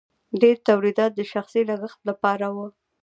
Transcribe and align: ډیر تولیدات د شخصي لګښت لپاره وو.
ډیر 0.41 0.55
تولیدات 0.67 1.11
د 1.15 1.21
شخصي 1.33 1.61
لګښت 1.69 1.99
لپاره 2.09 2.45
وو. 2.55 2.67